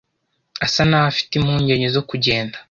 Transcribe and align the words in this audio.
asa 0.65 0.81
naho 0.89 1.05
afite 1.11 1.31
impungenge 1.35 1.87
zo 1.95 2.01
kugenda. 2.09 2.55